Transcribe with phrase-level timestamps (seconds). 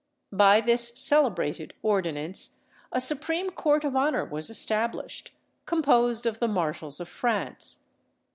[0.33, 2.57] By this celebrated ordinance
[2.91, 5.31] a supreme court of honour was established,
[5.67, 7.83] composed of the marshals of France.